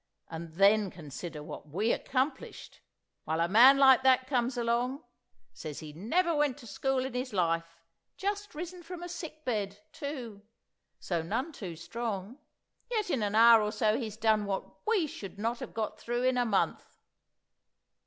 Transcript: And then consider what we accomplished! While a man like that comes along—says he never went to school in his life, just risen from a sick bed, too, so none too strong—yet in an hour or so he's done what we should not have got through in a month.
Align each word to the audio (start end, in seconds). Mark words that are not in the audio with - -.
And 0.31 0.53
then 0.55 0.89
consider 0.89 1.43
what 1.43 1.69
we 1.69 1.91
accomplished! 1.91 2.81
While 3.25 3.39
a 3.39 3.47
man 3.47 3.77
like 3.77 4.01
that 4.01 4.25
comes 4.25 4.57
along—says 4.57 5.79
he 5.79 5.93
never 5.93 6.33
went 6.35 6.57
to 6.57 6.65
school 6.65 7.05
in 7.05 7.13
his 7.13 7.33
life, 7.33 7.77
just 8.17 8.55
risen 8.55 8.81
from 8.81 9.03
a 9.03 9.07
sick 9.07 9.45
bed, 9.45 9.79
too, 9.91 10.41
so 10.97 11.21
none 11.21 11.51
too 11.51 11.75
strong—yet 11.75 13.11
in 13.11 13.21
an 13.21 13.35
hour 13.35 13.61
or 13.61 13.71
so 13.71 13.95
he's 13.95 14.17
done 14.17 14.45
what 14.45 14.67
we 14.87 15.05
should 15.05 15.37
not 15.37 15.59
have 15.59 15.75
got 15.75 15.99
through 15.99 16.23
in 16.23 16.35
a 16.39 16.45
month. 16.45 16.97